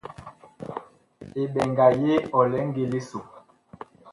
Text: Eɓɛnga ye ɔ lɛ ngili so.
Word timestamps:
Eɓɛnga 1.41 1.85
ye 2.01 2.13
ɔ 2.37 2.39
lɛ 2.51 2.59
ngili 2.67 2.99
so. 3.09 3.19